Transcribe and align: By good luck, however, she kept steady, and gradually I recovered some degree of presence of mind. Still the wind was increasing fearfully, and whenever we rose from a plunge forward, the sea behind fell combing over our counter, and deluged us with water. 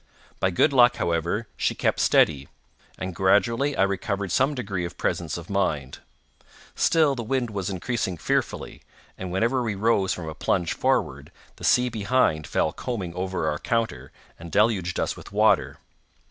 By 0.39 0.49
good 0.49 0.73
luck, 0.73 0.95
however, 0.95 1.45
she 1.55 1.75
kept 1.75 1.99
steady, 1.99 2.47
and 2.97 3.13
gradually 3.13 3.77
I 3.77 3.83
recovered 3.83 4.31
some 4.31 4.55
degree 4.55 4.83
of 4.83 4.97
presence 4.97 5.37
of 5.37 5.47
mind. 5.47 5.99
Still 6.73 7.13
the 7.13 7.21
wind 7.21 7.51
was 7.51 7.69
increasing 7.69 8.17
fearfully, 8.17 8.81
and 9.15 9.31
whenever 9.31 9.61
we 9.61 9.75
rose 9.75 10.11
from 10.11 10.27
a 10.27 10.33
plunge 10.33 10.73
forward, 10.73 11.31
the 11.57 11.63
sea 11.63 11.87
behind 11.87 12.47
fell 12.47 12.73
combing 12.73 13.13
over 13.13 13.47
our 13.47 13.59
counter, 13.59 14.11
and 14.39 14.51
deluged 14.51 14.99
us 14.99 15.15
with 15.15 15.31
water. 15.31 15.77